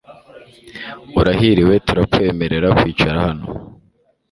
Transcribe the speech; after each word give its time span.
Urahiriwe 1.19 1.73
turakwemerera 1.85 2.67
kwicara 2.77 3.17
hano. 3.27 3.45